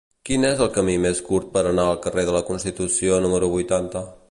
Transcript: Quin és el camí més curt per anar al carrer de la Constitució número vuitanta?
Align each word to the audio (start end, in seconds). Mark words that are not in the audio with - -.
Quin 0.27 0.45
és 0.47 0.61
el 0.65 0.71
camí 0.77 0.95
més 1.03 1.21
curt 1.27 1.51
per 1.57 1.63
anar 1.73 1.85
al 1.91 2.01
carrer 2.07 2.25
de 2.31 2.35
la 2.39 2.43
Constitució 2.49 3.23
número 3.27 3.51
vuitanta? 3.57 4.07